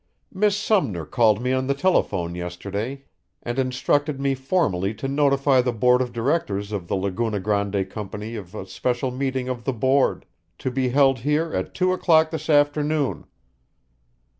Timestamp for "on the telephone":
1.53-2.33